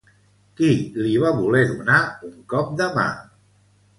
Qui 0.59 0.69
li 1.01 1.11
va 1.25 1.33
voler 1.41 1.61
donar 1.73 1.99
un 2.31 2.33
cop 2.53 2.75
de 2.79 2.87
mà? 2.97 3.07